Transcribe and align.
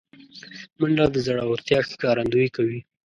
منډه 0.79 1.05
د 1.11 1.15
زړورتیا 1.25 1.79
ښکارندویي 1.89 2.49
کوي 2.55 2.79